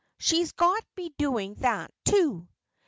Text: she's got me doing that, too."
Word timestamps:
she's 0.17 0.51
got 0.53 0.83
me 0.97 1.13
doing 1.19 1.53
that, 1.59 1.91
too." 2.05 2.47